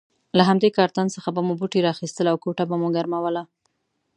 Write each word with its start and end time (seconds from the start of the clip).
له 0.37 0.43
همدې 0.49 0.69
کارتن 0.77 1.07
څخه 1.15 1.29
به 1.35 1.41
مو 1.47 1.53
بوټي 1.59 1.79
را 1.83 1.89
اخیستل 1.95 2.25
او 2.31 2.37
کوټه 2.43 2.63
به 2.69 2.75
مو 2.81 2.87
ګرموله. 2.95 3.43